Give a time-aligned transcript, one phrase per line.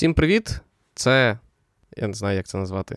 [0.00, 0.60] Всім привіт!
[0.94, 1.38] Це.
[1.96, 2.96] Я не знаю, як це назвати.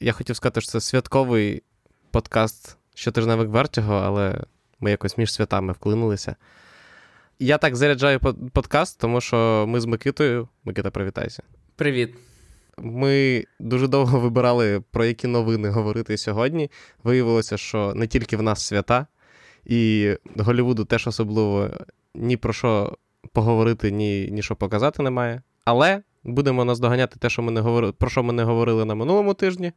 [0.00, 1.62] Я хотів сказати, що це святковий
[2.10, 4.40] подкаст щотижневик Вертіго, але
[4.80, 6.36] ми якось між святами вклинулися.
[7.38, 8.20] Я так заряджаю
[8.52, 10.48] подкаст, тому що ми з Микитою.
[10.64, 11.42] Микита, привітайся.
[11.76, 12.14] Привіт.
[12.78, 16.70] Ми дуже довго вибирали, про які новини говорити сьогодні.
[17.04, 19.06] Виявилося, що не тільки в нас свята,
[19.64, 21.70] і Голлівуду теж особливо
[22.14, 22.98] ні про що
[23.32, 25.42] поговорити, ні, ні що показати немає.
[25.64, 29.34] Але будемо наздоганяти те, що ми не говорили, про що ми не говорили на минулому
[29.34, 29.72] тижні,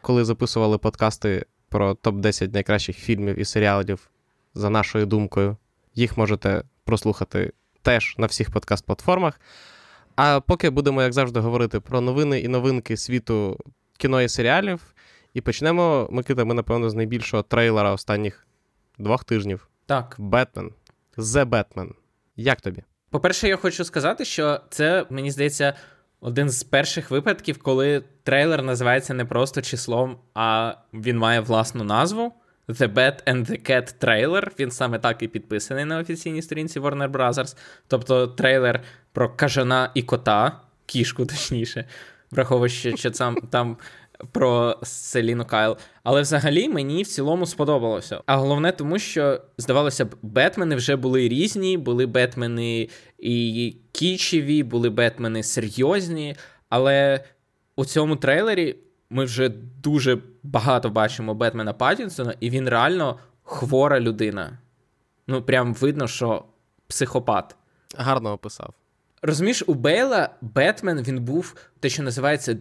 [0.00, 4.10] коли записували подкасти про топ-10 найкращих фільмів і серіалів
[4.54, 5.56] за нашою думкою.
[5.94, 7.52] Їх можете прослухати
[7.82, 9.40] теж на всіх подкаст-платформах.
[10.16, 13.58] А поки будемо, як завжди, говорити про новини і новинки світу
[13.98, 14.94] кіно і серіалів.
[15.34, 18.46] І почнемо, Микита, ми, напевно, з найбільшого трейлера останніх
[18.98, 19.68] двох тижнів.
[19.86, 20.16] Так.
[20.18, 20.70] Бетмен.
[21.16, 21.90] The Batman.
[22.36, 22.82] Як тобі?
[23.16, 25.74] По-перше, я хочу сказати, що це, мені здається,
[26.20, 32.32] один з перших випадків, коли трейлер називається не просто числом, а він має власну назву.
[32.68, 34.50] The Bat and the Cat Trailer.
[34.58, 37.56] Він саме так і підписаний на офіційній сторінці Warner Brothers.
[37.88, 38.80] Тобто трейлер
[39.12, 41.84] про кажана і кота, кішку, точніше,
[42.30, 43.76] враховуючи, що там, там
[44.32, 45.76] про Селіну Кайл.
[46.02, 48.20] Але взагалі мені в цілому сподобалося.
[48.26, 54.90] А головне, тому що, здавалося б, Бетмени вже були різні, були Бетмени і кічеві, були
[54.90, 56.36] Бетмени серйозні.
[56.68, 57.24] Але
[57.76, 58.76] у цьому трейлері
[59.10, 59.48] ми вже
[59.82, 64.58] дуже багато бачимо Бетмена Паттінсона, і він реально хвора людина.
[65.26, 66.44] Ну, прям видно, що
[66.88, 67.56] психопат.
[67.96, 68.74] Гарно описав.
[69.22, 72.56] Розумієш, у Бейла Бетмен він був те, що називається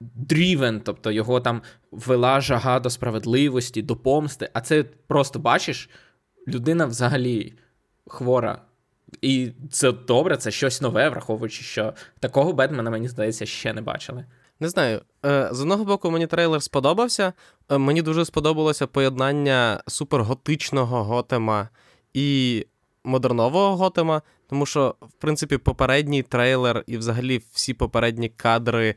[0.00, 4.50] дрівен, тобто його там вела жага до справедливості, до помсти.
[4.52, 5.90] А це просто бачиш,
[6.48, 7.54] людина взагалі
[8.06, 8.62] хвора.
[9.22, 14.24] І це добре, це щось нове, враховуючи, що такого Бетмена, мені здається, ще не бачили.
[14.60, 15.00] Не знаю.
[15.26, 17.32] Е, з одного боку, мені трейлер сподобався.
[17.70, 21.68] Е, мені дуже сподобалося поєднання суперготичного готема
[22.14, 22.66] і
[23.04, 28.94] модернового готема, тому що, в принципі, попередній трейлер і взагалі всі попередні кадри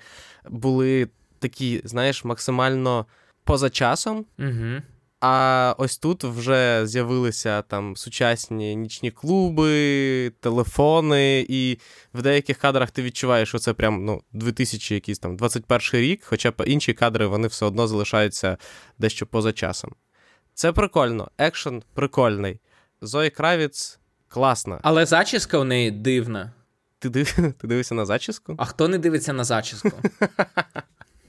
[0.49, 1.09] були
[1.39, 3.05] такі, знаєш, максимально
[3.43, 4.25] поза часом.
[4.39, 4.81] Угу.
[5.25, 11.77] А ось тут вже з'явилися там сучасні нічні клуби, телефони, і
[12.13, 16.53] в деяких кадрах ти відчуваєш, що це прям ну, 2000 якийсь там 21 рік, хоча
[16.65, 18.57] інші кадри вони все одно залишаються
[18.97, 19.91] дещо поза часом.
[20.53, 22.59] Це прикольно, екшен прикольний.
[23.03, 24.79] Зої Кравіц класна.
[24.83, 26.51] Але зачіска у неї дивна.
[26.99, 27.33] Ти див...
[27.61, 28.55] ти дивишся на зачіску?
[28.57, 29.91] А хто не дивиться на зачіску?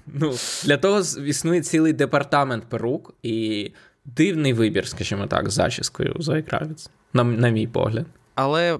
[0.07, 3.71] Ну, Для того існує цілий департамент перук і
[4.05, 8.07] дивний вибір, скажімо так, з зачіскою Зої Кравіц, на, на мій погляд.
[8.35, 8.79] Але.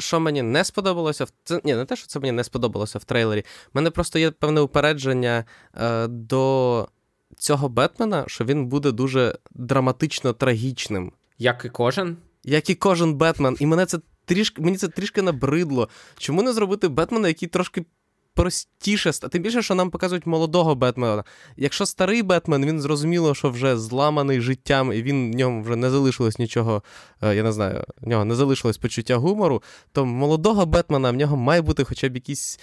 [0.00, 3.04] Що мені не сподобалося в це ні, не те, що це мені не сподобалося в
[3.04, 3.40] трейлері.
[3.40, 5.44] У мене просто є певне упередження
[5.74, 6.88] е, до
[7.36, 11.12] цього Бетмена, що він буде дуже драматично трагічним.
[11.38, 12.16] Як і кожен?
[12.48, 13.56] Як і кожен Бетмен.
[13.60, 15.88] І мене це трішки мені це трішки набридло.
[16.18, 17.84] Чому не зробити Бетмена, який трошки
[18.34, 21.24] простіше Тим більше, що нам показують молодого Бетмена.
[21.56, 25.90] Якщо старий Бетмен, він зрозуміло, що вже зламаний життям, і він в ньому вже не
[25.90, 26.82] залишилось нічого,
[27.22, 31.36] е, я не знаю, в нього не залишилось почуття гумору, то молодого Бетмена в нього
[31.36, 32.60] має бути хоча б якийсь.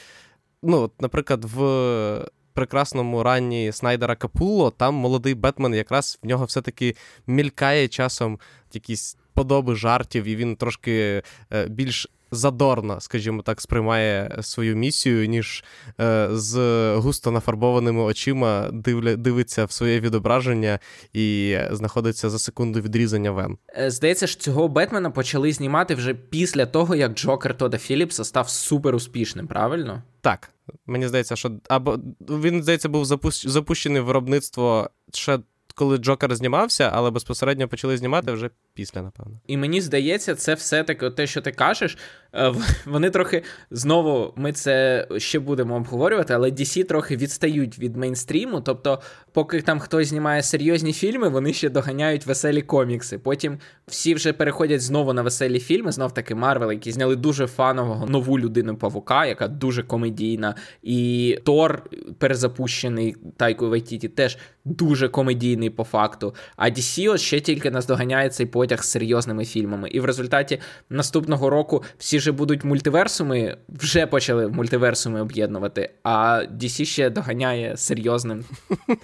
[0.64, 2.30] Ну, наприклад, в.
[2.54, 6.96] Прекрасному ранні Снайдера Капуло, там молодий Бетмен якраз в нього все-таки
[7.28, 8.40] мількає часом
[8.74, 11.22] якісь подоби жартів, і він трошки
[11.54, 15.64] е, більш задорно, скажімо так, сприймає свою місію, ніж
[16.00, 16.56] е, з
[16.96, 20.80] густо нафарбованими очима дивля, дивиться в своє відображення
[21.14, 23.58] і знаходиться за секунду відрізання вен.
[23.78, 28.50] Е, здається, що цього Бетмена почали знімати вже після того, як Джокер Тода Філіпса став
[28.50, 30.04] супер успішним, правильно?
[30.22, 30.50] Так.
[30.86, 33.06] Мені здається, що або він здається був
[33.46, 35.40] запущений в виробництво ще
[35.76, 39.40] коли Джокер знімався, але безпосередньо почали знімати вже після, напевно.
[39.48, 41.98] І мені здається, це все таки те, що ти кажеш.
[42.34, 42.54] Е,
[42.86, 48.62] вони трохи знову ми це ще будемо обговорювати, але DC трохи відстають від мейнстріму.
[48.62, 49.02] Тобто,
[49.32, 53.18] поки там хтось знімає серйозні фільми, вони ще доганяють веселі комікси.
[53.18, 55.92] Потім всі вже переходять знову на веселі фільми.
[55.92, 60.56] Знов таки Марвел, які зняли дуже фанового нову людину Павука, яка дуже комедійна.
[60.84, 66.36] І Тор перезапущений Тайко Вайтіті, теж дуже комедійний по факту.
[66.56, 69.90] А DC ось ще тільки наздоганяє цей потяг з серйозними фільмами.
[69.90, 70.60] І в результаті
[70.90, 78.46] наступного року всі вже будуть мультиверсуми, вже почали мультиверсуми об'єднувати, а DC ще доганяє серйозним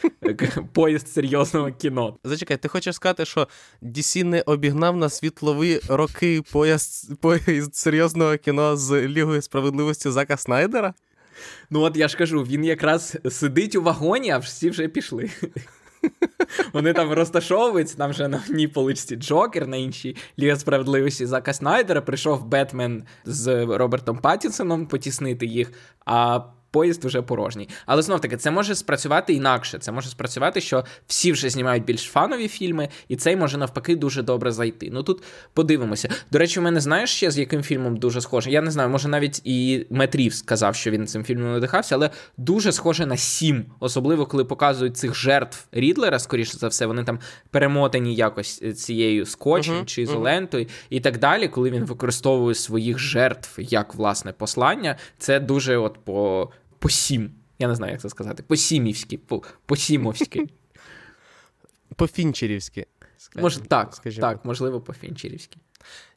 [0.74, 2.18] поїзд серйозного кіно.
[2.24, 3.48] Зачекай, ти хочеш сказати, що
[3.82, 10.94] DC не обігнав на світлові роки поїзд, поїзд серйозного кіно з Лігою справедливості Зака Снайдера?
[11.70, 15.30] Ну, от я ж кажу, він якраз сидить у вагоні, а всі вже пішли.
[16.74, 22.02] Вони там розташовуються, там вже на одній поличці Джокер, на іншій Ліга справедливості Зака Снайдера.
[22.02, 25.72] Прийшов Бетмен з Робертом Паттінсоном потіснити їх.
[26.06, 26.40] а
[26.72, 27.70] поїзд вже порожній.
[27.86, 29.80] Але знов таки, це може спрацювати інакше.
[29.80, 34.24] Це може спрацювати, що всі вже знімають більш фанові фільми, і цей може навпаки дуже
[34.24, 34.90] добре зайти.
[34.92, 35.24] Ну тут
[35.54, 36.10] подивимося.
[36.32, 38.52] До речі, у мене знаєш ще з яким фільмом дуже схоже?
[38.52, 42.10] Я не знаю, може навіть і Мет Рівс сказав, що він цим фільмом надихався, але
[42.38, 47.20] дуже схоже на сім, особливо коли показують цих жертв Рідлера, скоріше за все, вони там
[47.50, 50.88] перемотані якось цією скотчем uh-huh, чи ізолентою uh-huh.
[50.90, 54.98] і так далі, коли він використовує своїх жертв як власне послання.
[55.18, 56.50] Це дуже от по
[56.82, 57.32] по сім.
[57.60, 58.44] Я не знаю, як це сказати.
[58.48, 59.18] По сімівськи,
[59.66, 60.48] по, сімовськи.
[61.96, 62.86] По фінчерівськи.
[63.36, 64.28] Може, так, скажімо.
[64.28, 65.58] так, можливо, по фінчерівськи.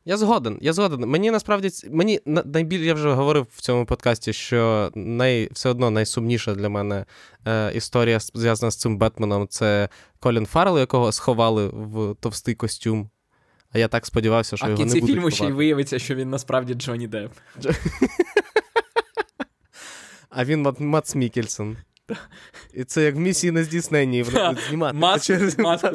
[0.04, 1.00] Я згоден, я згоден.
[1.00, 6.54] Мені насправді мені найбільше я вже говорив в цьому подкасті, що най, все одно найсумніша
[6.54, 7.04] для мене
[7.46, 9.88] е, історія зв'язана з цим Бетменом це
[10.20, 13.10] Колін Фаррелл, якого сховали в товстий костюм.
[13.72, 16.14] А я так сподівався, що а його не будуть А фільму ще й виявиться, що
[16.14, 17.32] він насправді Джонні Депп.
[20.34, 21.76] а він Мадс Міккельсен.
[22.74, 25.88] І це як в місії нездійсненній будуть знімати Маску, через маску.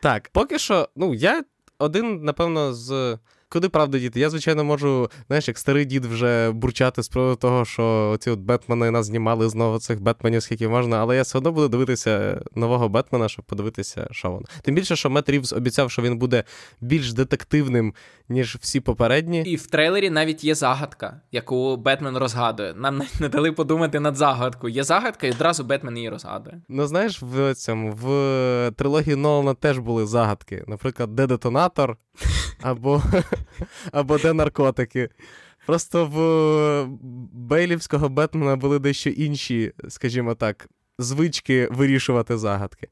[0.00, 1.44] Так, поки що, ну, я
[1.78, 3.18] один, напевно, з
[3.52, 4.20] Куди правда діти?
[4.20, 8.38] Я, звичайно, можу, знаєш, як старий дід вже бурчати з приводу того, що ці от
[8.38, 12.88] Бетмени нас знімали знову цих Бетменів, скільки можна, але я все одно буду дивитися нового
[12.88, 14.46] Бетмена, щоб подивитися, що воно.
[14.62, 16.44] Тим більше, що Мет Рівз обіцяв, що він буде
[16.80, 17.94] більш детективним,
[18.28, 19.42] ніж всі попередні.
[19.42, 22.74] І в трейлері навіть є загадка, яку Бетмен розгадує.
[22.74, 24.74] Нам навіть не дали подумати над загадкою.
[24.74, 26.62] Є загадка, і одразу Бетмен її розгадує.
[26.68, 30.64] Ну, знаєш, в цьому в трилогії Нолана теж були загадки.
[30.66, 31.96] Наприклад, де детонатор
[32.62, 33.02] або
[33.92, 35.08] або де наркотики.
[35.66, 36.86] Просто в
[37.32, 42.88] Бейлівського Бетмена були дещо інші, скажімо так, звички вирішувати загадки.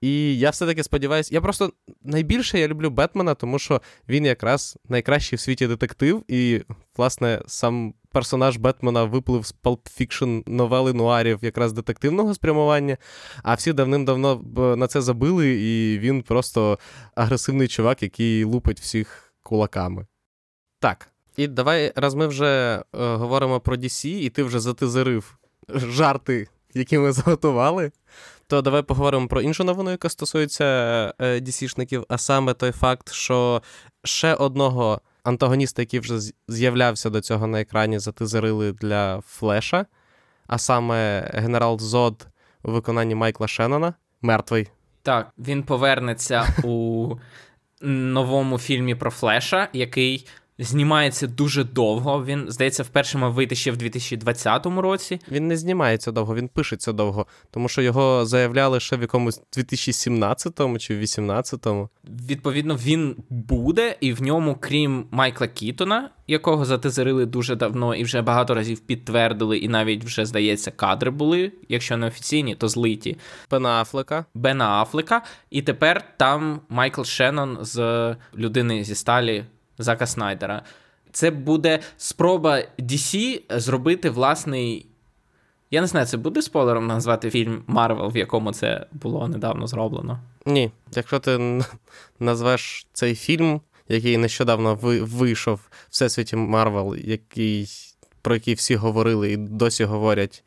[0.00, 5.36] І я все-таки сподіваюся, я просто найбільше я люблю Бетмена, тому що він якраз найкращий
[5.36, 6.62] в світі детектив, і,
[6.96, 12.96] власне, сам персонаж Бетмена виплив з Pulp Fiction новели нуарів якраз детективного спрямування,
[13.42, 14.42] а всі давним-давно
[14.76, 16.78] на це забили, і він просто
[17.14, 20.06] агресивний чувак, який лупить всіх кулаками.
[20.80, 21.08] Так.
[21.36, 25.38] І давай, раз ми вже е, говоримо про DC, і ти вже затизерив
[25.68, 27.92] жарти, які ми заготували,
[28.46, 30.64] то давай поговоримо про іншу новину, яка стосується
[31.18, 33.62] е, DC-шників, а саме той факт, що
[34.04, 36.18] ще одного антагоніста, який вже
[36.48, 39.86] з'являвся до цього на екрані, затизерили для Флеша,
[40.46, 42.26] а саме генерал Зод
[42.62, 44.68] у виконанні Майкла Шеннона, мертвий.
[45.02, 47.08] Так, він повернеться у
[47.84, 50.26] новому фільмі про Флеша, який
[50.58, 52.24] знімається дуже довго.
[52.24, 55.20] Він, здається, вперше мав вийти ще в 2020 році.
[55.30, 60.58] Він не знімається довго, він пишеться довго, тому що його заявляли ще в якомусь 2017
[60.58, 61.66] чи 2018.
[62.28, 68.22] Відповідно, він буде, і в ньому, крім Майкла Кітона, якого затизерили дуже давно і вже
[68.22, 73.16] багато разів підтвердили, і навіть вже, здається, кадри були, якщо не офіційні, то злиті.
[73.50, 74.24] Бена Афлека.
[74.34, 75.22] Бена Афлека.
[75.50, 79.44] І тепер там Майкл Шеннон з людини зі сталі.
[79.78, 80.62] Зака Снайдера.
[81.12, 84.86] Це буде спроба DC зробити власний.
[85.70, 90.20] Я не знаю, це буде спойлером назвати фільм Марвел, в якому це було недавно зроблено.
[90.46, 90.70] Ні.
[90.94, 91.62] Якщо ти
[92.20, 97.68] назвеш цей фільм, який нещодавно вийшов в всесвіті Марвел, який,
[98.22, 100.44] про який всі говорили і досі говорять.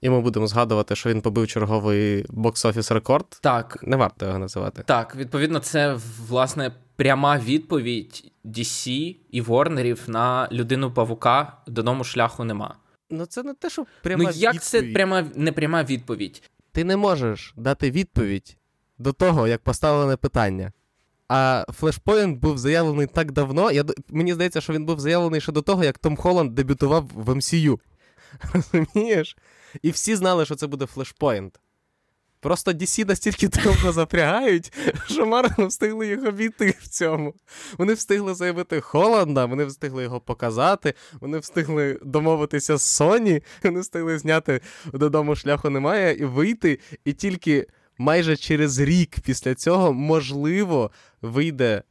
[0.00, 3.26] І ми будемо згадувати, що він побив черговий бокс-офіс рекорд.
[3.40, 3.78] Так.
[3.82, 4.82] Не варто його називати.
[4.86, 5.98] Так, відповідно, це
[6.28, 12.76] власне пряма відповідь DC і Ворнерів на людину павука додому шляху нема.
[13.10, 14.62] Ну це не те, що пряма Ну як відповідь.
[14.62, 16.42] це пряма не пряма відповідь?
[16.72, 18.56] Ти не можеш дати відповідь
[18.98, 20.72] до того, як поставлене питання.
[21.28, 23.70] А Flashpoint був заявлений так давно.
[23.70, 27.30] Я, Мені здається, що він був заявлений ще до того, як Том Холланд дебютував в
[27.30, 27.78] MCU.
[28.54, 29.36] Розумієш?
[29.82, 31.60] І всі знали, що це буде Flashpoint.
[32.40, 34.72] Просто DC настільки довго запрягають,
[35.06, 37.34] що Марвел встигли їх обійти в цьому.
[37.78, 44.18] Вони встигли заявити Холланда, вони встигли його показати, вони встигли домовитися з Sony, вони встигли
[44.18, 44.60] зняти
[44.92, 46.78] додому шляху немає і вийти.
[47.04, 47.66] І тільки
[47.98, 50.90] майже через рік після цього, можливо,
[51.22, 51.82] вийде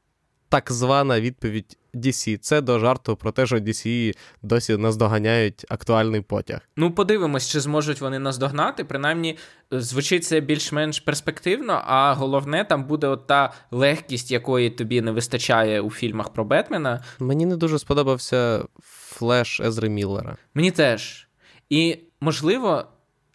[0.49, 2.37] так звана відповідь DC.
[2.37, 6.59] Це до жарту про те, що DC досі наздоганяють актуальний потяг.
[6.77, 8.83] Ну, подивимось, чи зможуть вони наздогнати.
[8.83, 9.37] Принаймні,
[9.71, 15.81] звучить це більш-менш перспективно, а головне, там буде от та легкість, якої тобі не вистачає
[15.81, 17.03] у фільмах про Бетмена.
[17.19, 20.37] Мені не дуже сподобався флеш Езри Міллера.
[20.53, 21.27] Мені теж.
[21.69, 22.85] І, можливо,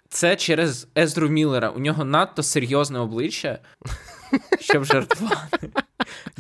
[0.09, 1.69] це через Езру Міллера.
[1.69, 3.59] У нього надто серйозне обличчя,
[4.61, 5.71] щоб жартувати.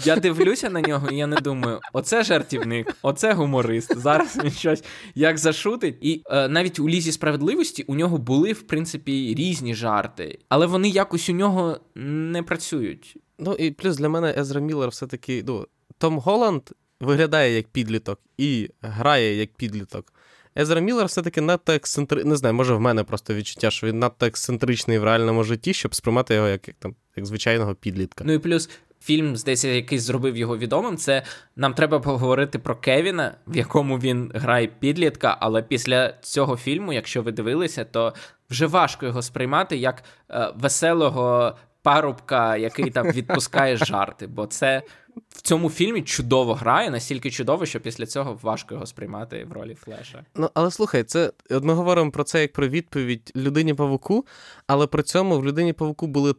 [0.04, 3.98] Я дивлюся на нього, і я не думаю, оце жартівник, оце гуморист.
[3.98, 5.96] Зараз він щось як зашутить.
[6.00, 10.88] І е, навіть у лізі справедливості у нього були, в принципі, різні жарти, але вони
[10.88, 13.16] якось у нього не працюють.
[13.38, 15.44] Ну і плюс для мене Езра Міллер все-таки.
[15.46, 15.66] ну,
[15.98, 16.62] Том Голланд
[17.00, 20.12] виглядає як підліток і грає як підліток.
[20.58, 24.26] Езра Міллер все-таки надто ексцентричний, не знаю, може в мене просто відчуття, що він надто
[24.26, 28.24] ексцентричний в реальному житті, щоб сприймати його як, як там як звичайного підлітка.
[28.26, 30.96] Ну і плюс фільм, здається, який зробив його відомим.
[30.96, 31.22] Це
[31.56, 35.36] нам треба поговорити про Кевіна, в якому він грає підлітка.
[35.40, 38.14] Але після цього фільму, якщо ви дивилися, то
[38.50, 44.26] вже важко його сприймати як е, веселого парубка, який там відпускає жарти.
[44.26, 44.82] Бо це
[45.28, 49.74] в цьому фільмі чудово грає, настільки чудово, що після цього важко його сприймати в ролі
[49.74, 50.24] Флеша.
[50.34, 54.24] Ну, але слухай, це от ми говоримо про це як про відповідь людині павуку,
[54.66, 56.34] але при цьому в людині павуку були.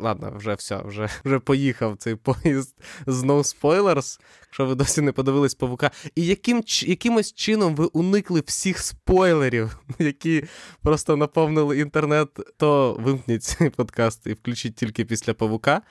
[0.00, 2.76] Ладно, вже все, вже вже поїхав цей поїзд
[3.06, 5.90] з No якщо ви досі не подивились павука.
[6.14, 10.44] І яким якимось чином ви уникли всіх спойлерів, які
[10.82, 15.82] просто наповнили інтернет, то вимкніть цей подкаст і включіть тільки після павука.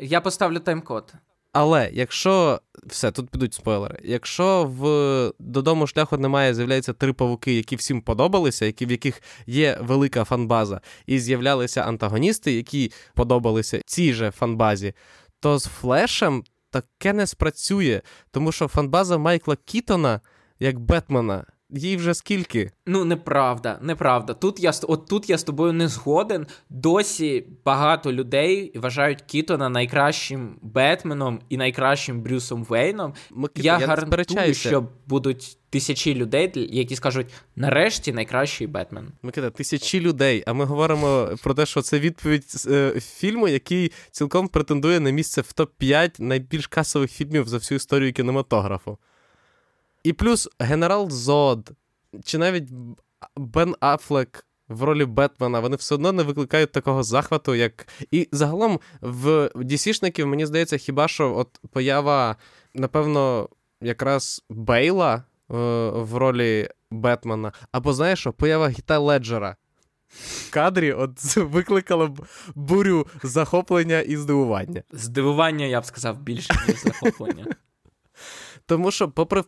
[0.00, 1.14] Я поставлю тайм-код.
[1.52, 3.98] Але якщо все, тут підуть спойлери.
[4.04, 9.78] Якщо в додому шляху немає, з'являються три павуки, які всім подобалися, які в яких є
[9.80, 14.94] велика фанбаза, і з'являлися антагоністи, які подобалися цій же фанбазі,
[15.40, 20.20] то з флешем таке не спрацює, тому що фанбаза Майкла Кітона
[20.60, 22.70] як Бетмена їй вже скільки?
[22.86, 24.34] Ну, неправда, неправда.
[24.34, 26.46] Тут я от тут я з тобою не згоден.
[26.70, 33.14] Досі багато людей вважають Кітона найкращим Бетменом і найкращим Брюсом Вейном.
[33.30, 37.26] Микита, я, я гарантую, що будуть тисячі людей, які скажуть
[37.56, 39.12] нарешті найкращий Бетмен.
[39.22, 40.44] Микита, тисячі людей.
[40.46, 45.40] А ми говоримо про те, що це відповідь е, фільму, який цілком претендує на місце
[45.40, 48.98] в топ 5 найбільш касових фільмів за всю історію кінематографу.
[50.04, 51.70] І плюс генерал Зод,
[52.24, 52.68] чи навіть
[53.36, 57.88] Бен Афлек в ролі Бетмена, вони все одно не викликають такого захвату, як.
[58.10, 62.36] І загалом в DC-шників, мені здається, хіба що от поява,
[62.74, 63.48] напевно,
[63.80, 65.22] якраз Бейла е,
[65.90, 69.56] в ролі Бетмена, або знаєш, що поява Гіта Леджера.
[70.12, 74.82] В кадрі от викликало б бурю захоплення і здивування.
[74.92, 77.46] Здивування, я б сказав, більше, ніж захоплення.
[78.66, 79.42] Тому що, попри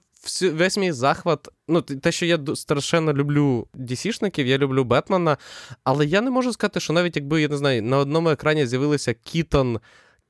[0.52, 5.36] весь мій захват, ну, те, що я страшенно люблю DC-шників, я люблю Бетмена,
[5.84, 9.14] але я не можу сказати, що навіть якби, я не знаю, на одному екрані з'явилися
[9.14, 9.80] Кітон,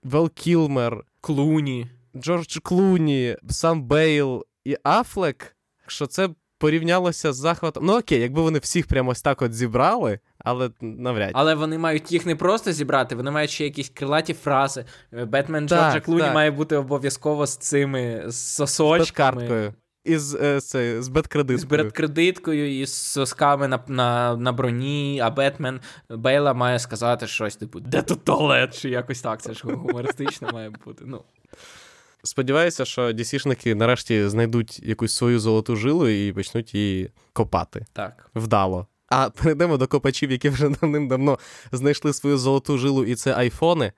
[0.02, 1.86] Вел Кілмер, Клуні,
[2.16, 7.86] Джордж Клуні, Сам Бейл і Афлек, що це порівнялося з захватом.
[7.86, 11.30] Ну окей, якби вони всіх прямо ось так от зібрали, але навряд.
[11.34, 14.84] Але вони мають їх не просто зібрати, вони мають ще якісь крилаті фрази.
[15.12, 16.34] Бетмен Джорджа Клуні так.
[16.34, 19.46] має бути обов'язково з цими з сосочками.
[19.46, 20.14] З карткою.
[20.14, 21.58] І з е, це, з беткредиткою.
[21.58, 25.80] З беткредиткою і з сосками на на, на броні, а Бетмен
[26.10, 28.80] Бейла має сказати щось, типу, де тут туалет?
[28.80, 29.42] Чи якось так.
[29.42, 31.04] Це ж гумористично має бути.
[31.06, 31.22] Ну.
[32.22, 37.86] Сподіваюся, що DC-шники нарешті знайдуть якусь свою золоту жилу і почнуть її копати.
[37.92, 38.30] Так.
[38.34, 38.86] Вдало.
[39.08, 41.38] А перейдемо до копачів, які вже давним-давно
[41.72, 43.92] знайшли свою золоту жилу, і це айфони.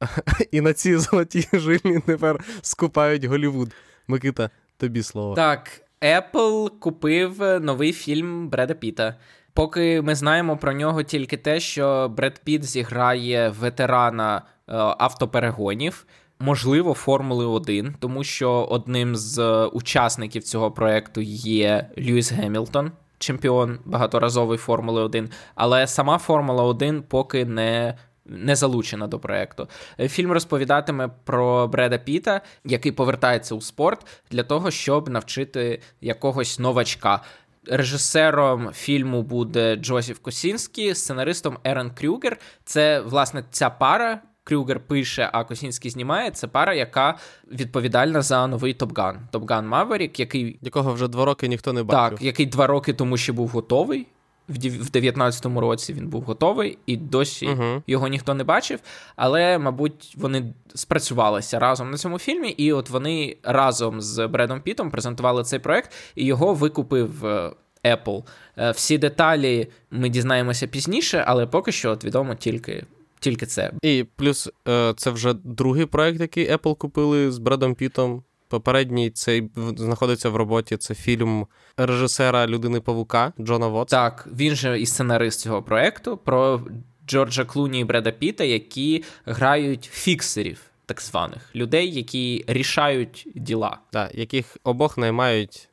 [0.52, 3.72] І на ці золоті жилі тепер скупають Голівуд.
[4.10, 4.50] Микита,
[4.80, 5.34] тобі слово.
[5.34, 9.14] Так, Apple купив новий фільм Бреда Піта.
[9.52, 14.42] Поки ми знаємо про нього тільки те, що Бред Піт зіграє ветерана е,
[14.76, 16.06] автоперегонів
[16.40, 23.78] можливо, Формули 1, тому що одним з е, учасників цього проекту є Льюіс Гемілтон, чемпіон
[23.84, 25.30] багаторазової Формули 1.
[25.54, 27.98] Але сама Формула 1 поки не.
[28.32, 29.68] Не залучена до проекту.
[30.00, 36.58] Е, фільм розповідатиме про Бреда Піта, який повертається у спорт для того, щоб навчити якогось
[36.58, 37.20] новачка.
[37.66, 42.38] Режисером фільму буде Джозеф Косінський, сценаристом Ерен Крюгер.
[42.64, 46.30] Це власне ця пара, Крюгер пише, а Косінський знімає.
[46.30, 47.18] Це пара, яка
[47.52, 49.28] відповідальна за новий Top Gun.
[49.30, 52.18] Top Gun Maverick, який якого вже два роки ніхто не бачив.
[52.18, 54.06] Так, який два роки тому ще був готовий.
[54.50, 57.82] В 19-му році він був готовий, і досі uh-huh.
[57.86, 58.80] його ніхто не бачив.
[59.16, 64.90] Але, мабуть, вони спрацювалися разом на цьому фільмі, і от вони разом з Бредом Пітом
[64.90, 67.52] презентували цей проект, і його викупив е,
[67.84, 68.22] Apple.
[68.58, 72.84] Е, всі деталі ми дізнаємося пізніше, але поки що от відомо тільки
[73.20, 73.72] тільки це.
[73.82, 78.22] І плюс е, це вже другий проект, який Apple купили з Бредом Пітом.
[78.50, 80.76] Попередній цей знаходиться в роботі.
[80.76, 83.96] Це фільм режисера Людини Павука Джона Вотса.
[83.96, 86.60] Так, він же і сценарист цього проекту про
[87.06, 93.78] Джорджа Клуні і Бреда Піта, які грають фіксерів, так званих людей, які рішають діла.
[93.90, 95.68] Так, яких обох наймають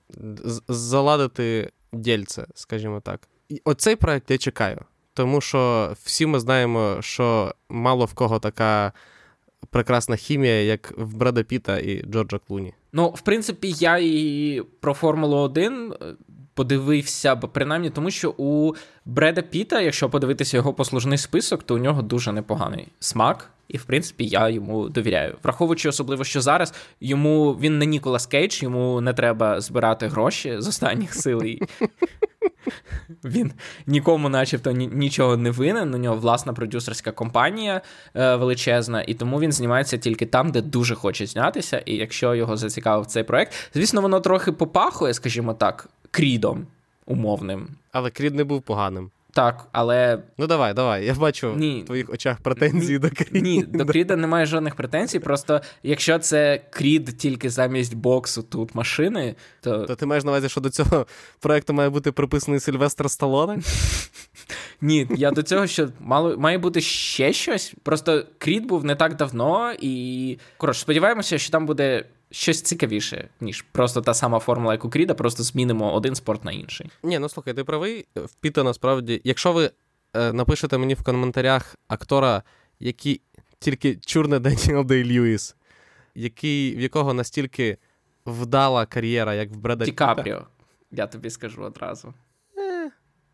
[0.68, 3.28] заладити дільце, скажімо так.
[3.50, 4.80] І Оцей проект я чекаю,
[5.14, 8.94] тому що всі ми знаємо, що мало в кого така
[9.78, 12.74] прекрасна хімія, як в Бреда Піта і Джорджа Клуні.
[12.94, 16.06] Ну, в принципі, я і про Формулу 1 е,
[16.54, 18.74] подивився, бо принаймні, тому що у
[19.06, 23.50] Бреда Піта, якщо подивитися його послужний список, то у нього дуже непоганий смак.
[23.68, 25.36] І, в принципі, я йому довіряю.
[25.44, 30.68] Враховуючи особливо, що зараз йому він не Ніколас Кейдж, йому не треба збирати гроші з
[30.68, 31.42] останніх сил.
[33.24, 33.52] Він
[33.88, 35.94] нікому, начебто, нічого не винен.
[35.94, 37.82] У нього власна продюсерська компанія
[38.16, 41.78] е, величезна, і тому він знімається тільки там, де дуже хоче знятися.
[41.86, 46.68] І якщо його зацікавив цей проект, звісно, воно трохи попахує, скажімо так, крідом
[47.06, 47.68] умовним.
[47.92, 49.12] Але крід не був поганим.
[49.38, 50.24] Так, але.
[50.38, 51.06] Ну давай, давай.
[51.06, 51.82] Я бачу Ні.
[51.82, 53.00] в твоїх очах претензії Ні.
[53.00, 53.40] до Кріда.
[53.40, 55.20] Ні, до Кріда немає жодних претензій.
[55.20, 59.86] Просто якщо це Крід тільки замість боксу тут машини, то.
[59.86, 61.08] То ти маєш на увазі, що до цього
[61.40, 63.60] проекту має бути приписаний Сильвестр Сталоне?
[64.82, 67.74] Ні, я до цього, що мало має бути ще щось.
[67.84, 73.62] Просто Крід був не так давно, і коротше, сподіваємося, що там буде щось цікавіше, ніж
[73.62, 76.90] просто та сама формула, як у Кріда, просто змінимо один спорт на інший.
[77.04, 78.06] Ні, ну слухай, ти правий.
[78.16, 79.72] В Піта насправді, якщо ви
[80.14, 82.44] е, напишете мені в коментарях актора,
[82.80, 83.22] який
[83.60, 85.56] тільки чурне Деніел Дей Льюіс,
[86.16, 87.78] який, в якого настільки
[88.26, 90.46] вдала кар'єра, як в Бреда Ді Капріо,
[90.92, 92.14] я тобі скажу одразу.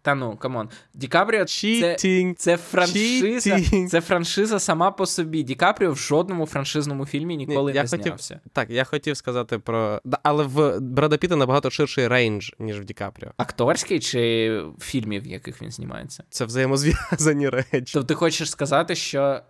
[0.03, 0.69] Та ну, come on.
[0.93, 1.95] Ді Капріо це,
[2.37, 5.43] це франшиза це франшиза сама по собі.
[5.43, 8.39] Ді Капріо в жодному франшизному фільмі ніколи Ні, не хотів, знявся.
[8.53, 10.01] Так, я хотів сказати про.
[10.23, 13.31] Але в Брада Піта набагато ширший range, ніж в Ді Капріо.
[13.37, 16.23] Акторський чи фільмів, в яких він знімається?
[16.29, 17.91] Це взаємозв'язані речі.
[17.93, 19.41] Тобто ти хочеш сказати, що.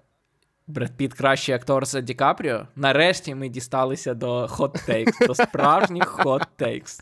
[0.67, 2.67] Бред Піт кращий актор за Ді Капріо?
[2.75, 6.25] Нарешті ми дісталися до takes, до справжніх
[6.59, 6.99] takes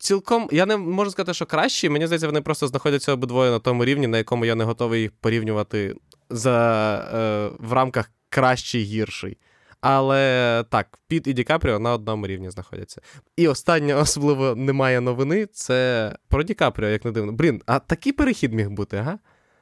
[0.00, 1.88] цілком я не можу сказати, що кращі.
[1.88, 5.12] Мені здається, вони просто знаходяться обидвоє на тому рівні, на якому я не готовий їх
[5.20, 5.94] порівнювати
[6.30, 9.38] за, е, в рамках кращий гірший.
[9.80, 13.00] Але так, Піт і Ді Капріо на одному рівні знаходяться.
[13.36, 17.32] І останнє, особливо немає новини, це про Ді Капріо, як не дивно.
[17.32, 19.18] Блін, а такий перехід міг бути, ага?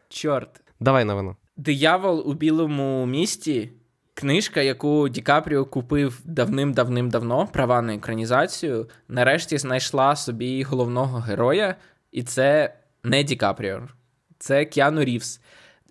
[0.08, 0.60] Чорт.
[0.80, 1.36] Давай новину.
[1.56, 3.72] Диявол у білому місті
[4.18, 11.76] Книжка, яку Ді Капріо купив давним-давним-давно, права на екранізацію, нарешті знайшла собі головного героя,
[12.12, 13.88] і це не Ді Капріо,
[14.38, 15.40] це Кіану Рівс.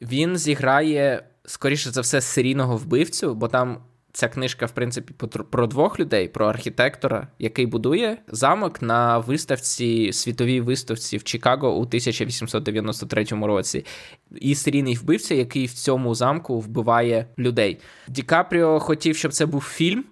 [0.01, 3.83] Він зіграє, скоріше за все, серійного вбивцю, бо там
[4.13, 5.13] ця книжка, в принципі,
[5.51, 11.81] про двох людей: про архітектора, який будує замок на виставці, світовій виставці в Чикаго у
[11.81, 13.85] 1893 році,
[14.31, 17.77] і серійний вбивця, який в цьому замку вбиває людей.
[18.07, 20.05] Ді Капріо хотів, щоб це був фільм.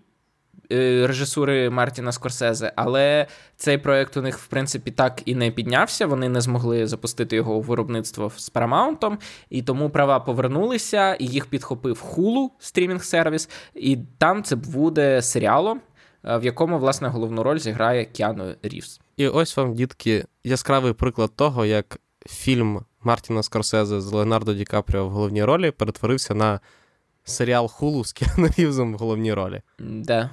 [0.76, 6.08] Е, режисури Мартіна Скорсезе, але цей проект у них, в принципі, так і не піднявся.
[6.08, 9.18] Вони не змогли запустити його у виробництво з Paramount,
[9.50, 15.82] і тому права повернулися, і їх підхопив Hulu стрімінг-сервіс, і там це буде серіалом,
[16.26, 19.02] е, в якому, власне, головну роль зіграє Кіану Рівс.
[19.18, 25.06] І ось вам, дітки, яскравий приклад того, як фільм Мартіна Скорсезе з Леонардо Ді Капріо
[25.06, 26.60] в головній ролі перетворився на
[27.24, 29.62] серіал Хулу з Кіану Рівзом в головній ролі.
[29.80, 30.30] Да.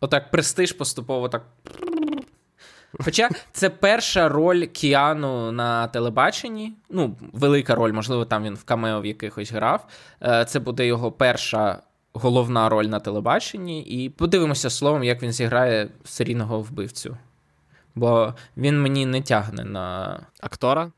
[0.00, 1.46] Отак престиж поступово так.
[3.04, 6.72] Хоча це перша роль Кіану на телебаченні.
[6.90, 9.86] Ну, велика роль, можливо, там він в камео в якихось грав.
[10.22, 11.82] Е, це буде його перша
[12.12, 13.82] головна роль на телебаченні.
[13.82, 17.16] І подивимося словом, як він зіграє серійного вбивцю.
[17.94, 20.20] Бо він мені не тягне на.
[20.40, 20.92] Актора?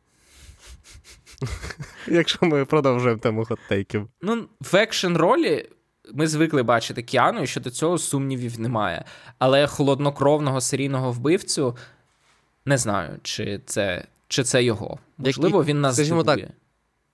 [2.06, 4.08] Якщо ми продовжуємо тему хоттейків.
[4.22, 5.68] Ну, в екшн ролі
[6.14, 9.04] ми звикли бачити Кіану, і щодо цього сумнівів немає.
[9.38, 11.76] Але холоднокровного серійного вбивцю
[12.64, 14.98] не знаю, чи це чи це його.
[15.18, 16.40] Можливо, він нас Скажімо так,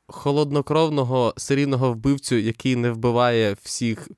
[0.07, 4.09] холоднокровного серійного вбивцю, який не вбиває всіх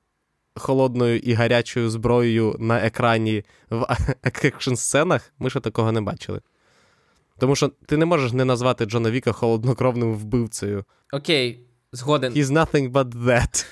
[0.55, 3.85] холодною і гарячою зброєю на екрані в
[4.23, 6.41] екшн сценах, ми ще такого не бачили.
[7.37, 10.85] Тому що ти не можеш не назвати Джона Віка холоднокровним вбивцею.
[11.13, 11.59] Окей,
[11.91, 12.33] згоден.
[12.33, 13.65] He's nothing but that.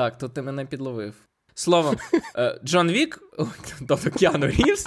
[0.00, 1.14] Так, тут ти мене підловив.
[1.54, 1.96] Словом,
[2.36, 3.20] е, Джон Вік,
[3.88, 4.86] тобто Кіану Рівс,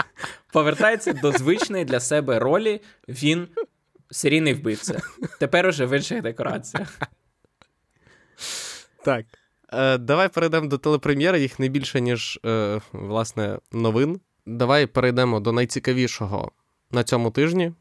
[0.53, 2.81] повертається до звичної для себе ролі.
[3.07, 3.47] Він
[4.11, 5.01] серійний вбивця.
[5.39, 6.99] Тепер уже в інших декораціях.
[9.05, 9.25] Так.
[9.73, 14.19] Е, Давай перейдемо до телепрем'єри, їх не більше, ніж е, власне новин.
[14.45, 16.51] Давай перейдемо до найцікавішого
[16.91, 17.73] на цьому тижні.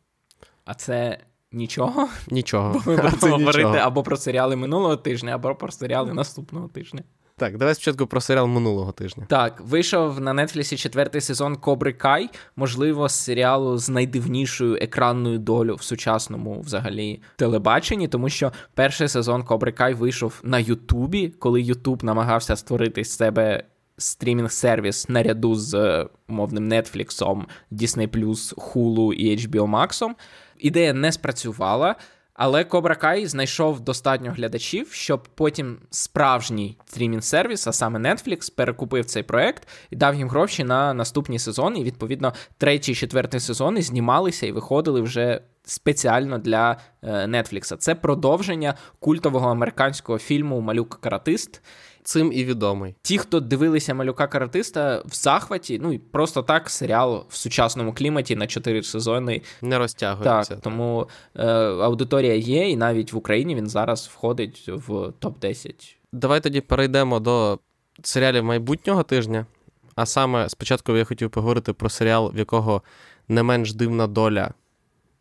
[0.64, 1.18] А це
[1.53, 2.09] нічого?
[2.31, 2.73] Нічого.
[2.73, 3.77] Бо ми будемо говорити нічого.
[3.77, 7.03] або про серіали минулого тижня, або про серіали наступного тижня.
[7.42, 9.26] Так, давай спочатку про серіал минулого тижня.
[9.28, 15.74] Так, вийшов на Нетфлісі четвертий сезон Кобри Кай, можливо, з серіалу з найдивнішою екранною долю
[15.74, 22.05] в сучасному взагалі телебаченні, тому що перший сезон Кобри Кай вийшов на Ютубі, коли Ютуб
[22.05, 23.64] намагався створити з себе
[23.98, 28.09] стрімінг-сервіс наряду з е, умовним Нетфліксом, Disney+,
[28.55, 30.14] Hulu і HBO Max.
[30.59, 31.96] Ідея не спрацювала.
[32.35, 39.23] Але Cobra Kai знайшов достатньо глядачів, щоб потім справжній стрімінг-сервіс, а саме Netflix, перекупив цей
[39.23, 41.81] проект і дав їм гроші на наступні сезони.
[41.81, 47.77] І відповідно третій четвертий сезони знімалися і виходили вже спеціально для е, Netflix.
[47.77, 51.62] Це продовження культового американського фільму Малюк Каратист.
[52.05, 52.95] Цим і відомий.
[53.03, 58.37] Ті, хто дивилися малюка каратиста в захваті, ну і просто так серіал в сучасному кліматі
[58.37, 60.55] на чотири сезони Не розтягується.
[60.55, 65.97] так, тому е, аудиторія є, і навіть в Україні він зараз входить в топ-10.
[66.12, 67.59] Давай тоді перейдемо до
[68.03, 69.47] серіалів майбутнього тижня.
[69.95, 72.83] А саме спочатку я хотів поговорити про серіал, в якого
[73.29, 74.51] не менш дивна доля,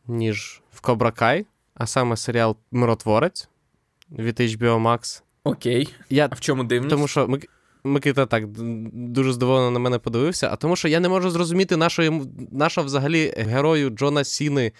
[0.08, 3.50] ніж в Kai, а саме серіал Миротворець
[4.12, 5.22] від HBO Max.
[5.43, 5.89] Окей.
[6.10, 6.89] Я А в чому дивність?
[6.89, 7.49] Тому що Мик...
[7.84, 8.43] Микита так
[8.93, 13.34] дуже здивовано на мене подивився, а тому що я не можу зрозуміти нашої, нашого взагалі
[13.38, 14.71] герою Джона Сіни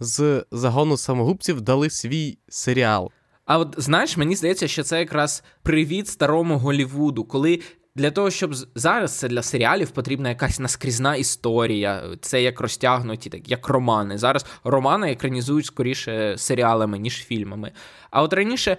[0.00, 3.10] з загону самогубців дали свій серіал.
[3.44, 7.60] А от знаєш, мені здається, що це якраз привіт старому Голівуду, коли.
[7.96, 13.48] Для того, щоб зараз це для серіалів потрібна якась наскрізна історія, це як розтягнуті, так
[13.48, 14.18] як романи.
[14.18, 17.72] Зараз романи екранізують скоріше серіалами, ніж фільмами.
[18.10, 18.76] А от раніше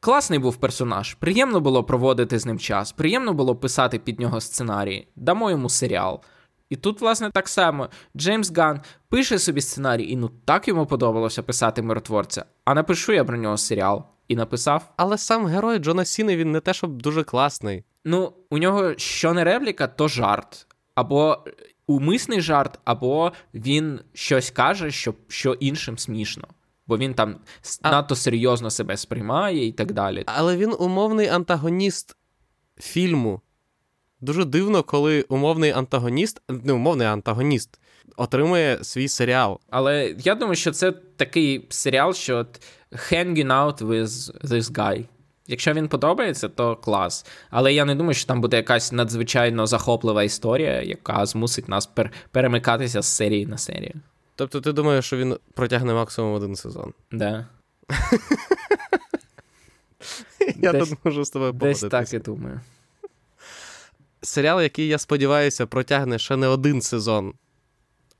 [0.00, 5.08] класний був персонаж, приємно було проводити з ним час, приємно було писати під нього сценарії.
[5.16, 6.20] Дамо йому серіал.
[6.70, 11.42] І тут, власне, так само Джеймс Ган пише собі сценарій, і ну так йому подобалося
[11.42, 12.44] писати миротворця.
[12.64, 14.04] А напишу я про нього серіал.
[14.28, 14.92] І написав.
[14.96, 17.84] Але сам герой Джона Сіни він не те, щоб дуже класний.
[18.04, 20.66] Ну, у нього що не репліка, то жарт.
[20.94, 21.44] Або
[21.86, 26.44] умисний жарт, або він щось каже, що, що іншим смішно.
[26.88, 27.36] Бо він там
[27.82, 30.22] А- надто серйозно себе сприймає і так далі.
[30.26, 32.16] Але він умовний антагоніст
[32.80, 33.40] фільму.
[34.20, 37.80] Дуже дивно, коли умовний антагоніст, не умовний антагоніст,
[38.16, 39.60] отримує свій серіал.
[39.70, 42.60] Але я думаю, що це такий серіал, що от
[42.92, 45.04] hanging out with this guy.
[45.46, 47.26] Якщо він подобається, то клас.
[47.50, 52.10] Але я не думаю, що там буде якась надзвичайно захоплива історія, яка змусить нас пер-
[52.30, 53.94] перемикатися з серії на серію.
[54.38, 56.92] Тобто, ти думаєш, що він протягне максимум один сезон.
[57.12, 57.46] Да.
[60.56, 62.60] Я Десь- тут можу з тобою Десь так і думаю.
[64.22, 67.34] Серіал, який, я сподіваюся, протягне ще не один сезон,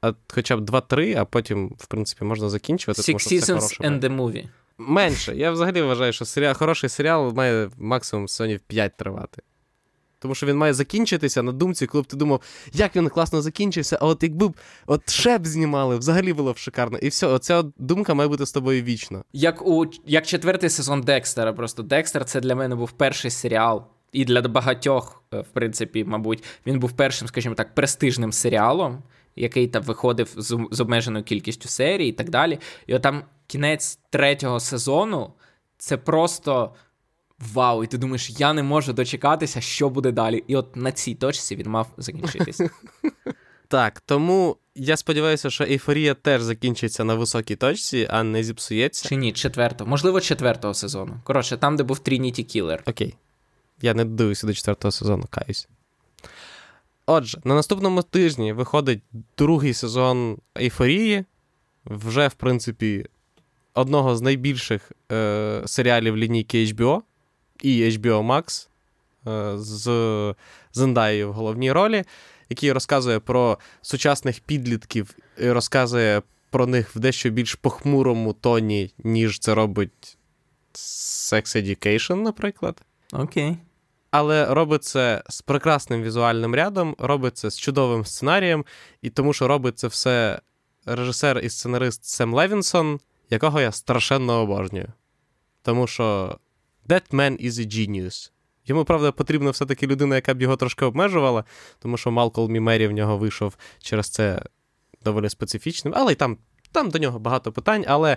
[0.00, 3.02] а хоча б два-три, а потім, в принципі, можна закінчувати.
[3.02, 4.48] тому Six що це Seasons and the Movie.
[4.78, 5.37] Менше.
[5.37, 9.42] Я взагалі вважаю, що серіал, хороший серіал має максимум сезонів 5 тривати.
[10.18, 12.40] Тому що він має закінчитися на думці, коли б ти думав,
[12.72, 14.54] як він класно закінчився, а от якби б
[14.87, 16.98] от ще б знімали, взагалі було б шикарно.
[16.98, 19.24] І все, оця думка має бути з тобою вічно.
[19.33, 21.52] Як у як четвертий сезон Декстера.
[21.52, 23.85] Просто Декстер це для мене був перший серіал.
[24.12, 29.02] І для багатьох, е, в принципі, мабуть, він був першим, скажімо так, престижним серіалом,
[29.37, 32.59] який там виходив з, обмеженою кількістю серій і так далі.
[32.87, 35.33] І от там кінець третього сезону
[35.78, 36.74] це просто
[37.38, 37.85] вау.
[37.85, 40.44] І ти думаєш, я не можу дочекатися, що буде далі.
[40.46, 42.70] І от на цій точці він мав закінчитися.
[43.70, 49.09] Так, тому я сподіваюся, що ейфорія теж закінчиться на високій точці, а не зіпсується.
[49.09, 51.20] Чи ні, четвертого, можливо, четвертого сезону.
[51.24, 52.83] Коротше, там, де був Трініті Кілер.
[52.87, 53.14] Окей.
[53.83, 55.68] Я не дивився до четвертого сезону, каюсь.
[57.07, 59.03] Отже, на наступному тижні виходить
[59.38, 61.24] другий сезон Ейфорії.
[61.85, 63.07] Вже, в принципі,
[63.74, 67.03] одного з найбільших е, серіалів лінійки HBO
[67.62, 68.68] і HBO Max
[69.27, 70.35] е, з
[70.73, 72.05] Зендаєю в головній ролі,
[72.49, 79.38] який розказує про сучасних підлітків і розказує про них в дещо більш похмурому тоні, ніж
[79.38, 80.18] це робить
[80.75, 82.83] Sex Education, наприклад.
[83.12, 83.57] Окей.
[84.11, 88.64] Але робить це з прекрасним візуальним рядом, робить це з чудовим сценарієм,
[89.03, 90.40] і тому що робить це все
[90.87, 94.87] режисер і сценарист Сем Левінсон, якого я страшенно обожнюю.
[95.62, 96.38] Тому що
[96.88, 98.31] That man is a genius.
[98.66, 101.44] Йому, правда, потрібна все-таки людина, яка б його трошки обмежувала,
[101.79, 104.42] тому що Малкол Мімері в нього вийшов через це
[105.05, 106.38] доволі специфічним, але й там
[106.72, 108.16] Там до нього багато питань, але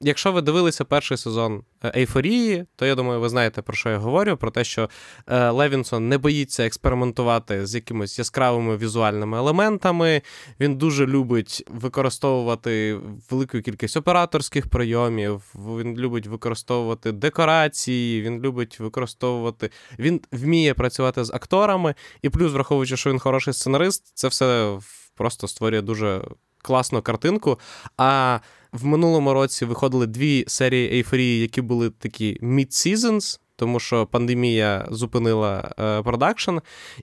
[0.00, 3.98] якщо ви дивилися перший сезон е, Ейфорії, то я думаю, ви знаєте, про що я
[3.98, 4.90] говорю: про те, що
[5.26, 10.22] е, Левінсон не боїться експериментувати з якимись яскравими візуальними елементами.
[10.60, 12.98] Він дуже любить використовувати
[13.30, 19.70] велику кількість операторських прийомів, він любить використовувати декорації, він любить використовувати.
[19.98, 24.78] Він вміє працювати з акторами, і плюс, враховуючи, що він хороший сценарист, це все
[25.14, 26.22] просто створює дуже
[26.66, 27.58] класну картинку.
[27.96, 28.40] А
[28.72, 35.74] в минулому році виходили дві серії ейфорії, які були такі mid-seasons, тому що пандемія зупинила
[35.78, 36.58] е, продакшн.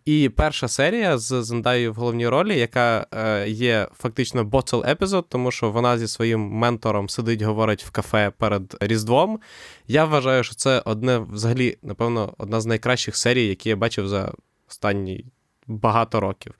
[0.05, 5.51] І перша серія з Зендаю в головній ролі, яка е, є фактично ботл епізод, тому
[5.51, 9.39] що вона зі своїм ментором сидить, говорить в кафе перед Різдвом.
[9.87, 14.33] Я вважаю, що це одне взагалі, напевно, одна з найкращих серій, які я бачив за
[14.69, 15.25] останні
[15.67, 16.53] багато років.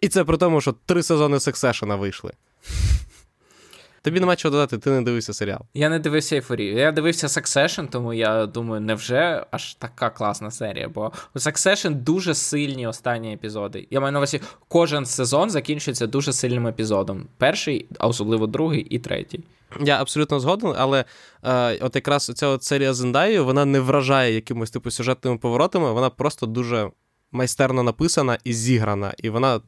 [0.00, 2.32] І це при тому, що три сезони Сексешена вийшли.
[4.02, 5.60] Тобі нема чого додати, ти не дивився серіал.
[5.74, 6.76] Я не дивився ейфорію.
[6.78, 10.88] Я дивився Succession, тому я думаю, невже аж така класна серія.
[10.88, 13.86] Бо у Succession дуже сильні останні епізоди.
[13.90, 17.26] Я маю на увазі, кожен сезон закінчується дуже сильним епізодом.
[17.38, 19.44] Перший, а особливо другий і третій.
[19.80, 21.04] Я абсолютно згоден, але
[21.44, 26.10] е, от якраз ця от серія Зендаю, вона не вражає якимось типу сюжетними поворотами, вона
[26.10, 26.90] просто дуже
[27.32, 29.14] майстерно написана і зіграна.
[29.18, 29.60] І вона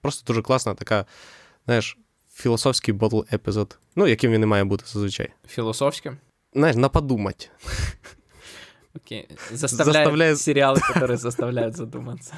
[0.00, 1.04] просто дуже класна, така,
[1.66, 1.98] знаєш,
[2.38, 3.78] філософський ботл епізод.
[3.96, 5.28] Ну, яким він не має бути зазвичай.
[5.48, 6.16] Філософським?
[6.54, 7.50] Знаєш, на подумать.
[8.96, 9.28] Окей.
[9.52, 10.36] Заставляє, Заставляє...
[10.36, 12.34] серіали, які заставляють задуматися.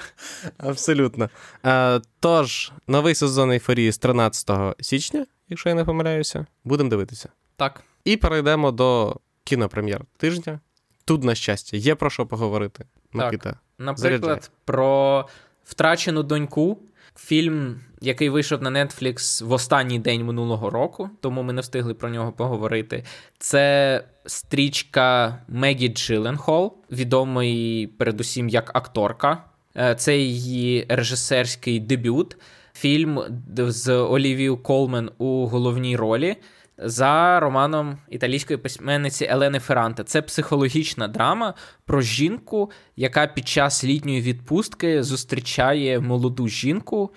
[0.59, 1.31] Абсолютно.
[1.63, 7.29] А, Тож, новий сезон ейфорії з 13 січня, якщо я не помиляюся, будемо дивитися.
[7.57, 7.83] Так.
[8.05, 10.61] І перейдемо до кінопрем'єр тижня.
[11.05, 12.85] Тут, на щастя, є про що поговорити.
[13.13, 13.51] Микита.
[13.51, 13.59] Так.
[13.79, 14.51] Наприклад, Заряджай.
[14.65, 15.29] про
[15.65, 16.79] втрачену доньку.
[17.25, 22.09] Фільм, який вийшов на Netflix в останній день минулого року, тому ми не встигли про
[22.09, 23.05] нього поговорити.
[23.39, 29.45] Це стрічка Мегі Джиленхол, відомий передусім як акторка.
[29.77, 32.37] Е, це її режисерський дебют.
[32.73, 33.21] Фільм
[33.57, 36.37] з Олівією Колмен у головній ролі
[36.83, 40.05] за романом італійської письменниці Елени Ферранте.
[40.05, 47.11] Це психологічна драма про жінку, яка під час літньої відпустки зустрічає молоду жінку,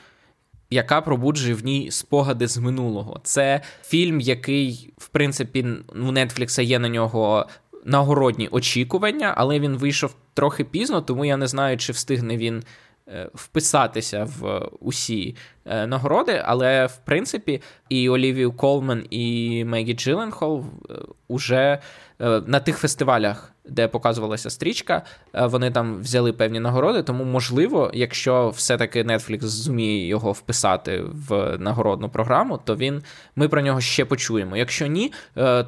[0.69, 3.19] яка пробуджує в ній спогади з минулого.
[3.23, 7.47] Це фільм, який, в принципі, у Нетфлікса є на нього.
[7.85, 12.63] Нагородні очікування, але він вийшов трохи пізно, тому я не знаю, чи встигне він
[13.33, 15.35] вписатися в усі
[15.65, 20.93] е, нагороди, але в принципі і Олівію Колмен, і Мегі Джиленхол е,
[21.27, 21.79] уже
[22.45, 27.03] на тих фестивалях, де показувалася стрічка, вони там взяли певні нагороди.
[27.03, 33.03] Тому, можливо, якщо все-таки Netflix зуміє його вписати в нагородну програму, то він
[33.35, 34.57] ми про нього ще почуємо.
[34.57, 35.13] Якщо ні,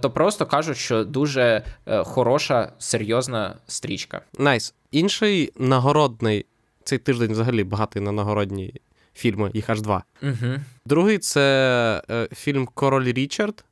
[0.02, 1.63] то просто кажуть, що дуже
[2.04, 4.21] хороша, серйозна стрічка.
[4.39, 4.74] Найс.
[4.74, 4.74] Nice.
[4.91, 6.45] Інший нагородний
[6.86, 8.82] цей тиждень взагалі багатий на нагородні
[9.13, 10.04] фільми, їх аж два.
[10.24, 10.56] Угу.
[10.86, 13.65] Другий це е, фільм Король Річард,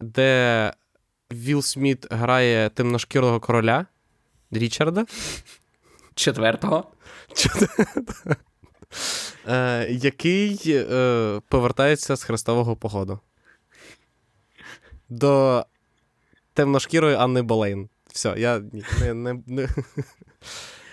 [0.00, 0.72] де
[1.32, 3.86] Вілл Сміт грає темношкірого короля
[4.50, 5.06] Річарда.
[6.14, 6.84] Четвертого.
[9.48, 13.20] Е, Який е, повертається з хрестового походу.
[15.08, 15.66] До
[16.54, 17.88] темношкірої Анни Болейн.
[18.12, 18.62] Все, я
[19.00, 19.68] не, не, не...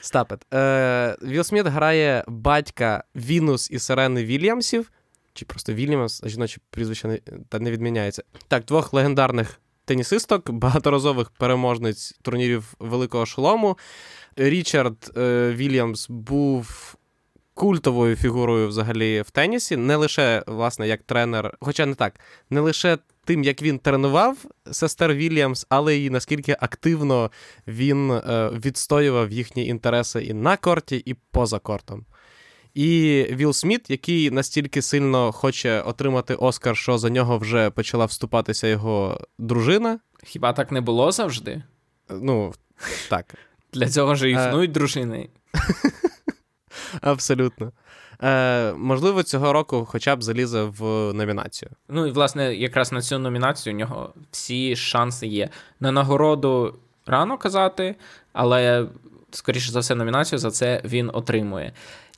[0.01, 0.53] Стапет.
[0.53, 4.91] Е, Віл Сміт грає батька Вінус і Сирени Вільямсів.
[5.33, 8.23] Чи просто Вільямс, жіноче прізвище не, та не відміняється.
[8.47, 13.77] Так, двох легендарних тенісисток, багаторазових переможниць турнірів Великого Шолому.
[14.35, 16.95] Річард е, Вільямс був
[17.59, 22.19] культовою фігурою взагалі в тенісі, не лише, власне, як тренер, хоча не так,
[22.49, 24.37] не лише тим, як він тренував
[24.71, 27.31] сестер Вільямс, але і наскільки активно
[27.67, 32.05] він е, відстоював їхні інтереси і на корті, і поза кортом.
[32.73, 38.67] І Вілл Сміт, який настільки сильно хоче отримати Оскар, що за нього вже почала вступатися
[38.67, 39.99] його дружина.
[40.23, 41.63] Хіба так не було завжди?
[42.09, 42.53] Ну,
[43.09, 43.35] так.
[43.73, 45.29] Для цього ж існують дружини.
[47.01, 47.71] Абсолютно.
[48.23, 51.71] Е, Можливо, цього року хоча б залізе в номінацію.
[51.89, 55.49] Ну і власне, якраз на цю номінацію у нього всі шанси є.
[55.79, 57.95] На нагороду рано казати,
[58.33, 58.87] але,
[59.31, 61.73] скоріше за все, номінацію за це він отримує.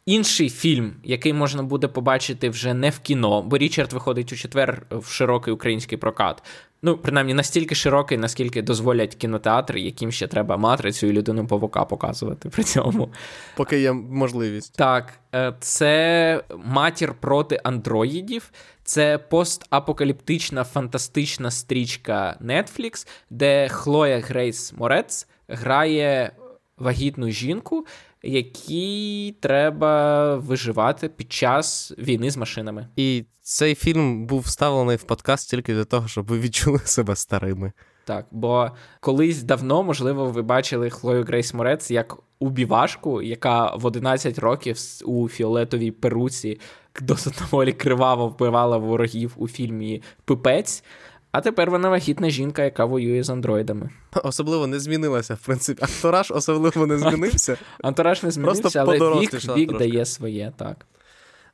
[0.06, 4.82] Інший фільм, який можна буде побачити вже не в кіно, бо Річард виходить у четвер
[4.92, 6.44] в широкий український прокат.
[6.84, 12.50] Ну, принаймні, настільки широкий, наскільки дозволять кінотеатри, яким ще треба матрицю і людину павука показувати
[12.50, 13.10] при цьому.
[13.56, 14.78] Поки є можливість.
[14.78, 18.52] Так, е, це матір проти андроїдів.
[18.84, 26.32] Це постапокаліптична фантастична стрічка Netflix, де Хлоя Грейс Морец грає
[26.78, 27.86] вагітну жінку,
[28.24, 32.88] якій треба виживати під час війни з машинами.
[32.96, 37.72] І цей фільм був вставлений в подкаст тільки для того, щоб ви відчули себе старими.
[38.06, 44.40] Так, бо колись давно, можливо, ви бачили Хлою Грейс Морец як убівашку, яка в 11
[44.40, 46.60] років у фіолетовій перуці
[47.02, 50.84] досить доволі криваво вбивала ворогів у фільмі Пипець.
[51.32, 53.90] А тепер вона вагітна жінка, яка воює з андроїдами.
[54.24, 55.84] Особливо не змінилася, в принципі.
[55.84, 57.58] Антураж особливо не змінився.
[57.84, 60.86] Антураж не змінився, Просто але вік, вік дає своє, так.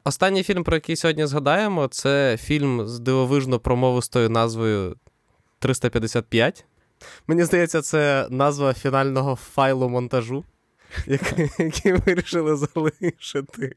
[0.04, 4.96] Останній фільм, про який сьогодні згадаємо, це фільм з дивовижно промовистою назвою
[5.60, 6.66] 355.
[7.28, 10.44] Мені здається, це назва фінального файлу монтажу,
[11.58, 13.76] який вирішили залишити.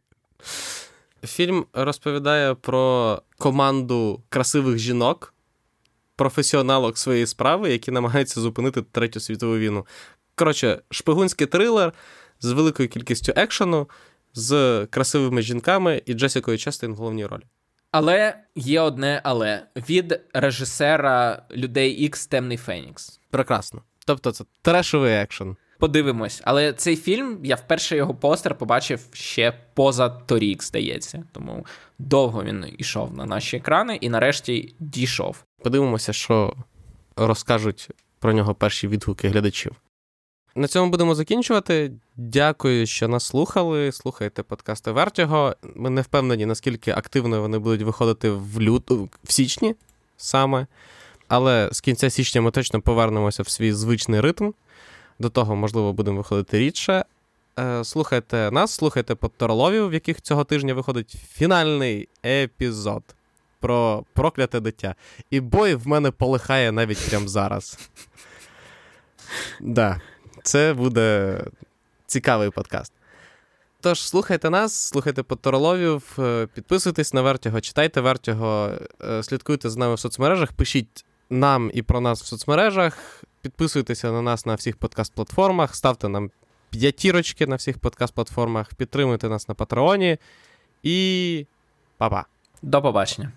[1.25, 5.35] Фільм розповідає про команду красивих жінок,
[6.21, 9.87] професіоналок своєї справи, які намагаються зупинити Третю світову війну.
[10.35, 11.93] Коротше, шпигунський трилер
[12.41, 13.89] з великою кількістю екшену,
[14.35, 17.43] з красивими жінками і Джесікою Честейн в головній ролі.
[17.91, 23.21] Але є одне але від режисера людей X Темний Фенікс.
[23.31, 23.83] Прекрасно.
[24.07, 25.57] Тобто це трешовий екшен.
[25.81, 31.25] Подивимось, але цей фільм я вперше його постер побачив ще поза торік, здається.
[31.33, 31.67] Тому
[31.99, 35.45] довго він йшов на наші екрани і нарешті дійшов.
[35.63, 36.55] Подивимося, що
[37.17, 37.89] розкажуть
[38.19, 39.73] про нього перші відгуки глядачів.
[40.55, 41.93] На цьому будемо закінчувати.
[42.17, 43.93] Дякую, що нас слухали.
[43.93, 45.57] Слухайте подкасти Вертіго.
[45.75, 48.91] Ми не впевнені, наскільки активно вони будуть виходити в лют...
[49.25, 49.75] в січні
[50.17, 50.67] саме.
[51.29, 54.51] Але з кінця січня ми точно повернемося в свій звичний ритм.
[55.21, 57.05] До того, можливо, будемо виходити рідше.
[57.59, 63.03] Е, Слухайте нас, слухайте подтороловів, в яких цього тижня виходить фінальний епізод
[63.61, 64.95] про прокляте дитя.
[65.31, 67.91] І бой в мене полихає навіть прямо зараз.
[69.61, 70.01] Да,
[70.43, 71.41] це буде
[72.07, 72.93] цікавий подкаст.
[73.81, 78.71] Тож, слухайте нас, слухайте подтороловів, е, підписуйтесь на Вертіго, читайте Вертіго,
[79.05, 84.23] е, слідкуйте з нами в соцмережах, пишіть нам і про нас в соцмережах, підписуйтеся на
[84.23, 86.31] нас на всіх подкаст-платформах, ставте нам
[86.71, 90.19] п'ятірочки на всіх подкаст-платформах, підтримуйте нас на Патреоні
[90.83, 91.47] і
[91.99, 92.25] па-па!
[92.63, 93.33] До побачення.